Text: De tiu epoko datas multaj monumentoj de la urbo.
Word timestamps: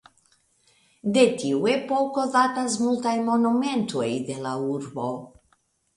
De 1.17 1.25
tiu 1.41 1.59
epoko 1.73 2.25
datas 2.37 2.77
multaj 2.87 3.15
monumentoj 3.29 4.11
de 4.31 4.43
la 4.47 4.59
urbo. 4.79 5.11